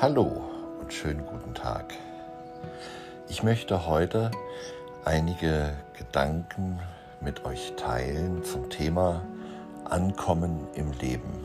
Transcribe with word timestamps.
Hallo 0.00 0.44
und 0.80 0.94
schönen 0.94 1.26
guten 1.26 1.54
Tag. 1.54 1.92
Ich 3.28 3.42
möchte 3.42 3.88
heute 3.88 4.30
einige 5.04 5.72
Gedanken 5.98 6.78
mit 7.20 7.44
euch 7.44 7.72
teilen 7.76 8.44
zum 8.44 8.70
Thema 8.70 9.22
Ankommen 9.84 10.68
im 10.76 10.92
Leben. 10.92 11.44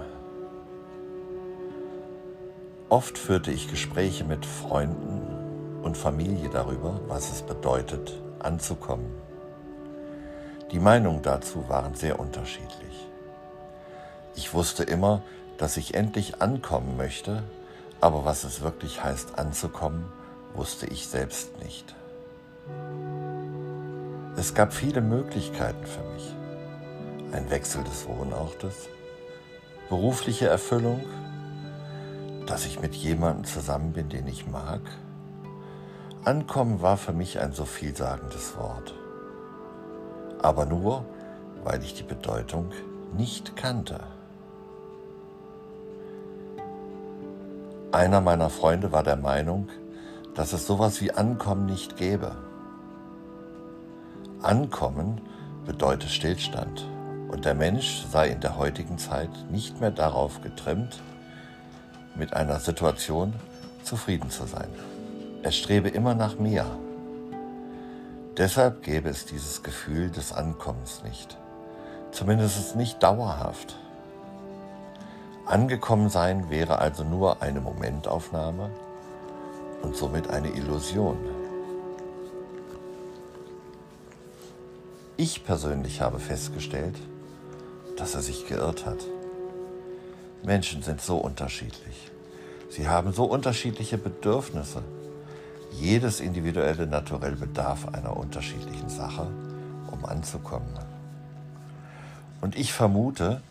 Oft 2.90 3.18
führte 3.18 3.50
ich 3.50 3.72
Gespräche 3.72 4.24
mit 4.24 4.46
Freunden 4.46 5.82
und 5.82 5.98
Familie 5.98 6.50
darüber, 6.50 7.00
was 7.08 7.32
es 7.32 7.42
bedeutet, 7.42 8.22
anzukommen. 8.38 9.16
Die 10.72 10.80
Meinungen 10.80 11.24
dazu 11.24 11.68
waren 11.70 11.96
sehr 11.96 12.20
unterschiedlich. 12.20 13.08
Ich 14.36 14.54
wusste 14.54 14.84
immer, 14.84 15.24
dass 15.58 15.76
ich 15.76 15.96
endlich 15.96 16.40
ankommen 16.40 16.98
möchte, 16.98 17.42
aber 18.04 18.26
was 18.26 18.44
es 18.44 18.60
wirklich 18.60 19.02
heißt 19.02 19.40
anzukommen, 19.40 20.04
wusste 20.56 20.86
ich 20.88 21.08
selbst 21.08 21.58
nicht. 21.64 21.96
Es 24.36 24.54
gab 24.54 24.74
viele 24.74 25.00
Möglichkeiten 25.00 25.86
für 25.86 26.04
mich. 26.12 26.36
Ein 27.32 27.50
Wechsel 27.50 27.82
des 27.86 28.06
Wohnortes, 28.06 28.90
berufliche 29.88 30.50
Erfüllung, 30.50 31.06
dass 32.46 32.66
ich 32.66 32.82
mit 32.82 32.94
jemandem 32.94 33.46
zusammen 33.46 33.94
bin, 33.94 34.10
den 34.10 34.28
ich 34.28 34.48
mag. 34.48 34.82
Ankommen 36.26 36.82
war 36.82 36.98
für 36.98 37.14
mich 37.14 37.40
ein 37.40 37.54
so 37.54 37.64
vielsagendes 37.64 38.58
Wort. 38.58 38.94
Aber 40.42 40.66
nur, 40.66 41.06
weil 41.64 41.82
ich 41.82 41.94
die 41.94 42.04
Bedeutung 42.04 42.74
nicht 43.16 43.56
kannte. 43.56 44.02
Einer 47.94 48.22
meiner 48.22 48.50
Freunde 48.50 48.92
war 48.92 49.04
der 49.04 49.18
Meinung, 49.18 49.70
dass 50.34 50.52
es 50.52 50.66
sowas 50.66 51.00
wie 51.00 51.12
Ankommen 51.12 51.68
nicht 51.68 51.96
gäbe. 51.96 52.32
Ankommen 54.42 55.22
bedeutet 55.68 56.10
Stillstand 56.10 56.90
und 57.28 57.46
der 57.46 57.54
Mensch 57.54 58.04
sei 58.12 58.30
in 58.30 58.40
der 58.40 58.58
heutigen 58.58 58.98
Zeit 58.98 59.30
nicht 59.52 59.80
mehr 59.80 59.92
darauf 59.92 60.42
getrimmt, 60.42 61.04
mit 62.16 62.34
einer 62.34 62.60
Situation 62.60 63.32
zufrieden 63.84 64.32
zu 64.32 64.48
sein. 64.48 64.70
Er 65.44 65.52
strebe 65.52 65.90
immer 65.90 66.16
nach 66.16 66.40
mehr. 66.40 66.66
Deshalb 68.38 68.82
gäbe 68.82 69.10
es 69.10 69.28
dieses 69.28 69.62
Gefühl 69.62 70.10
des 70.10 70.34
Ankommens 70.34 71.04
nicht, 71.04 71.38
zumindest 72.10 72.76
nicht 72.76 73.04
dauerhaft. 73.04 73.78
Angekommen 75.46 76.10
sein 76.10 76.50
wäre 76.50 76.80
also 76.80 77.04
nur 77.04 77.42
eine 77.42 77.60
Momentaufnahme 77.60 78.70
und 79.82 79.96
somit 79.96 80.30
eine 80.30 80.50
Illusion. 80.50 81.18
Ich 85.18 85.44
persönlich 85.44 86.00
habe 86.00 86.20
festgestellt, 86.20 86.96
dass 87.98 88.16
er 88.16 88.22
sich 88.22 88.48
geirrt 88.48 88.86
hat. 88.86 89.00
Menschen 90.44 90.82
sind 90.82 91.02
so 91.02 91.18
unterschiedlich. 91.18 92.12
Sie 92.70 92.88
haben 92.88 93.12
so 93.12 93.26
unterschiedliche 93.26 93.98
Bedürfnisse. 93.98 94.82
Jedes 95.72 96.22
individuelle 96.22 96.88
Naturell 96.88 97.36
bedarf 97.36 97.90
einer 97.94 98.16
unterschiedlichen 98.16 98.90
Sache, 98.90 99.28
um 99.92 100.06
anzukommen. 100.06 100.74
Und 102.42 102.58
ich 102.58 102.74
vermute, 102.74 103.42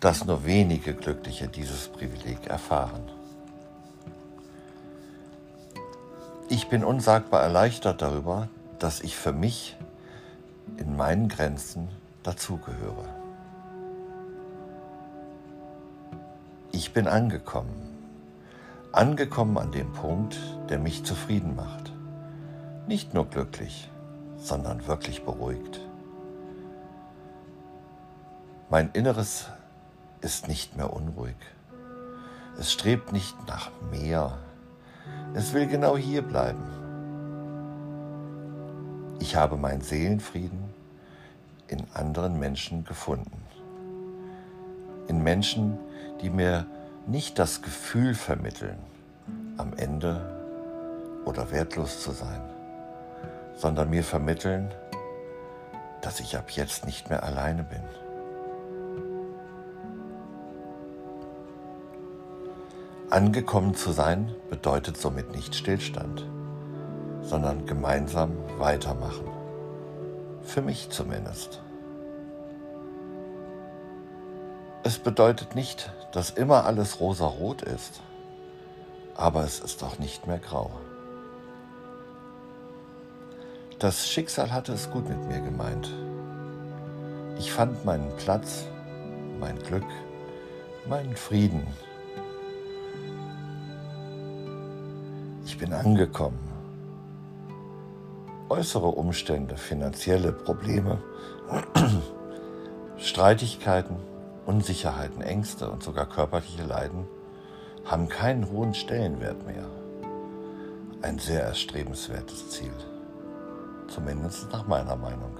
dass 0.00 0.24
nur 0.24 0.44
wenige 0.44 0.94
Glückliche 0.94 1.48
dieses 1.48 1.88
Privileg 1.88 2.46
erfahren. 2.46 3.02
Ich 6.48 6.68
bin 6.68 6.84
unsagbar 6.84 7.42
erleichtert 7.42 8.00
darüber, 8.00 8.48
dass 8.78 9.00
ich 9.00 9.16
für 9.16 9.32
mich 9.32 9.76
in 10.76 10.96
meinen 10.96 11.28
Grenzen 11.28 11.88
dazugehöre. 12.22 13.04
Ich 16.70 16.92
bin 16.92 17.08
angekommen, 17.08 17.74
angekommen 18.92 19.58
an 19.58 19.72
dem 19.72 19.92
Punkt, 19.92 20.38
der 20.68 20.78
mich 20.78 21.04
zufrieden 21.04 21.56
macht. 21.56 21.92
Nicht 22.86 23.14
nur 23.14 23.26
glücklich, 23.26 23.90
sondern 24.38 24.86
wirklich 24.86 25.24
beruhigt. 25.24 25.80
Mein 28.70 28.90
Inneres 28.92 29.48
ist 30.20 30.48
nicht 30.48 30.76
mehr 30.76 30.92
unruhig. 30.92 31.36
Es 32.58 32.72
strebt 32.72 33.12
nicht 33.12 33.36
nach 33.46 33.70
mehr. 33.90 34.36
Es 35.34 35.52
will 35.52 35.66
genau 35.66 35.96
hier 35.96 36.22
bleiben. 36.22 36.62
Ich 39.20 39.36
habe 39.36 39.56
meinen 39.56 39.80
Seelenfrieden 39.80 40.64
in 41.68 41.84
anderen 41.94 42.38
Menschen 42.38 42.84
gefunden. 42.84 43.42
In 45.06 45.22
Menschen, 45.22 45.78
die 46.20 46.30
mir 46.30 46.66
nicht 47.06 47.38
das 47.38 47.62
Gefühl 47.62 48.14
vermitteln, 48.14 48.78
am 49.56 49.72
Ende 49.74 50.20
oder 51.24 51.50
wertlos 51.50 52.02
zu 52.02 52.12
sein, 52.12 52.40
sondern 53.56 53.90
mir 53.90 54.04
vermitteln, 54.04 54.72
dass 56.00 56.20
ich 56.20 56.36
ab 56.36 56.50
jetzt 56.50 56.86
nicht 56.86 57.10
mehr 57.10 57.22
alleine 57.22 57.64
bin. 57.64 57.82
Angekommen 63.10 63.74
zu 63.74 63.92
sein 63.92 64.34
bedeutet 64.50 64.98
somit 64.98 65.34
nicht 65.34 65.54
Stillstand, 65.54 66.26
sondern 67.22 67.64
gemeinsam 67.64 68.32
weitermachen. 68.58 69.26
Für 70.42 70.60
mich 70.60 70.90
zumindest. 70.90 71.62
Es 74.82 74.98
bedeutet 74.98 75.54
nicht, 75.54 75.90
dass 76.12 76.28
immer 76.28 76.66
alles 76.66 77.00
rosarot 77.00 77.62
ist, 77.62 78.02
aber 79.16 79.42
es 79.42 79.60
ist 79.60 79.82
auch 79.82 79.98
nicht 79.98 80.26
mehr 80.26 80.38
grau. 80.38 80.70
Das 83.78 84.06
Schicksal 84.06 84.52
hatte 84.52 84.74
es 84.74 84.90
gut 84.90 85.08
mit 85.08 85.28
mir 85.28 85.40
gemeint. 85.40 85.90
Ich 87.38 87.52
fand 87.52 87.86
meinen 87.86 88.14
Platz, 88.18 88.66
mein 89.40 89.58
Glück, 89.60 89.86
meinen 90.86 91.16
Frieden 91.16 91.66
ich 95.58 95.64
bin 95.64 95.74
angekommen. 95.74 96.38
Äußere 98.48 98.86
Umstände, 98.86 99.56
finanzielle 99.56 100.30
Probleme, 100.30 101.02
Streitigkeiten, 102.96 103.96
Unsicherheiten, 104.46 105.20
Ängste 105.20 105.68
und 105.68 105.82
sogar 105.82 106.06
körperliche 106.06 106.62
Leiden 106.62 107.06
haben 107.84 108.08
keinen 108.08 108.48
hohen 108.48 108.72
Stellenwert 108.72 109.44
mehr. 109.46 109.64
Ein 111.02 111.18
sehr 111.18 111.42
erstrebenswertes 111.42 112.50
Ziel, 112.50 112.74
zumindest 113.88 114.52
nach 114.52 114.68
meiner 114.68 114.94
Meinung. 114.94 115.36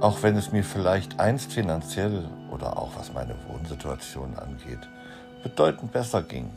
Auch 0.00 0.22
wenn 0.22 0.36
es 0.36 0.52
mir 0.52 0.64
vielleicht 0.64 1.18
einst 1.18 1.50
finanziell 1.50 2.28
oder 2.50 2.78
auch 2.78 2.90
was 2.94 3.14
meine 3.14 3.36
Wohnsituation 3.48 4.34
angeht, 4.36 4.86
bedeutend 5.44 5.92
besser 5.92 6.22
ging, 6.22 6.50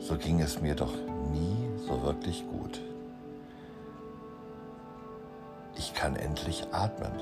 so 0.00 0.16
ging 0.16 0.40
es 0.40 0.60
mir 0.60 0.74
doch 0.74 0.92
nie 1.32 1.56
so 1.86 2.02
wirklich 2.02 2.46
gut. 2.46 2.80
Ich 5.76 5.94
kann 5.94 6.14
endlich 6.14 6.66
atmen. 6.72 7.12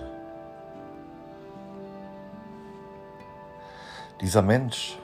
Dieser 4.21 4.43
Mensch, 4.43 4.99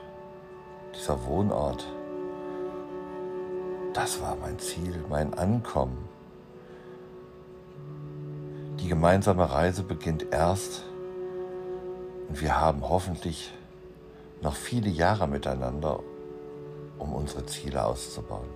dieser 0.97 1.25
Wohnort, 1.25 1.87
das 3.95 4.21
war 4.21 4.37
mein 4.37 4.59
Ziel, 4.59 5.05
mein 5.09 5.35
Ankommen. 5.35 6.09
Die 8.81 8.89
gemeinsame 8.89 9.49
Reise 9.49 9.85
beginnt 9.85 10.33
erst 10.33 10.83
und 12.29 12.41
wir 12.41 12.59
haben 12.59 12.89
hoffentlich 12.89 13.53
noch 14.43 14.55
viele 14.55 14.91
Jahre 14.91 15.29
miteinander, 15.29 16.01
um 16.99 17.15
unsere 17.15 17.47
Ziele 17.47 17.85
auszubauen. 17.85 18.49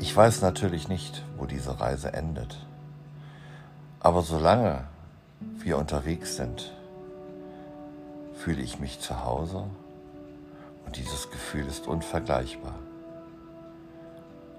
Ich 0.00 0.14
weiß 0.14 0.42
natürlich 0.42 0.88
nicht, 0.88 1.24
wo 1.36 1.46
diese 1.46 1.80
Reise 1.80 2.12
endet, 2.12 2.66
aber 4.00 4.22
solange 4.22 4.84
wir 5.58 5.78
unterwegs 5.78 6.36
sind, 6.36 6.72
fühle 8.34 8.62
ich 8.62 8.78
mich 8.78 9.00
zu 9.00 9.24
Hause 9.24 9.64
und 10.86 10.96
dieses 10.96 11.30
Gefühl 11.30 11.66
ist 11.66 11.86
unvergleichbar. 11.86 12.74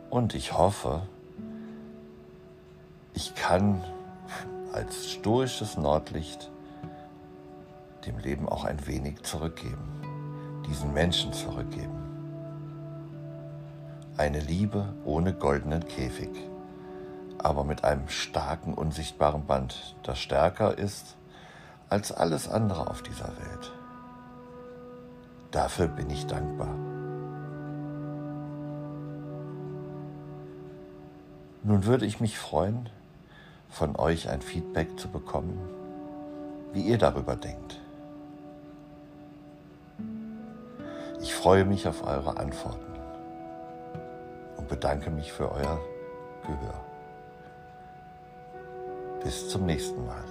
Und 0.10 0.36
ich 0.36 0.58
hoffe, 0.58 1.04
ich 3.14 3.36
kann 3.36 3.84
als 4.74 5.12
stoisches 5.12 5.78
Nordlicht 5.78 6.52
dem 8.06 8.18
Leben 8.18 8.48
auch 8.48 8.66
ein 8.66 8.86
wenig 8.88 9.24
zurückgeben, 9.24 10.64
diesen 10.68 10.94
Menschen 10.94 11.34
zurückgeben. 11.34 11.98
Eine 14.18 14.40
Liebe 14.40 14.94
ohne 15.06 15.34
goldenen 15.34 15.88
Käfig, 15.88 16.30
aber 17.38 17.64
mit 17.64 17.84
einem 17.84 18.10
starken, 18.10 18.74
unsichtbaren 18.74 19.46
Band, 19.46 19.96
das 20.04 20.20
stärker 20.20 20.78
ist 20.78 21.16
als 21.90 22.12
alles 22.12 22.50
andere 22.50 22.90
auf 22.90 23.02
dieser 23.02 23.28
Welt. 23.30 23.72
Dafür 25.52 25.88
bin 25.88 26.10
ich 26.10 26.28
dankbar. 26.28 26.76
Nun 31.64 31.86
würde 31.86 32.06
ich 32.06 32.20
mich 32.20 32.38
freuen, 32.38 32.90
von 33.70 33.96
euch 33.96 34.30
ein 34.30 34.42
Feedback 34.42 35.00
zu 35.00 35.10
bekommen, 35.10 35.60
wie 36.74 36.82
ihr 36.82 36.98
darüber 36.98 37.36
denkt. 37.36 37.82
Ich 41.30 41.36
freue 41.36 41.64
mich 41.64 41.88
auf 41.88 42.04
eure 42.08 42.38
Antworten 42.38 42.92
und 44.58 44.68
bedanke 44.68 45.12
mich 45.12 45.32
für 45.32 45.52
euer 45.52 45.80
Gehör. 46.42 46.84
Bis 49.24 49.48
zum 49.48 49.68
nächsten 49.68 50.08
Mal. 50.08 50.24